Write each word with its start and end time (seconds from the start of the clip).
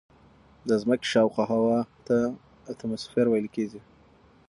د 0.67 0.69
ځمکې 0.81 1.07
شاوخوا 1.13 1.45
هوا 1.53 1.79
ته 2.07 2.17
اتموسفیر 2.71 3.25
ویل 3.29 3.47
کیږي. 3.55 3.81